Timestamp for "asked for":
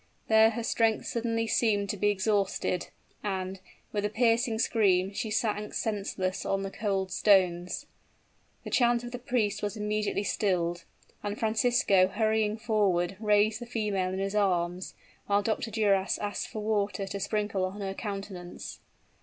16.17-16.63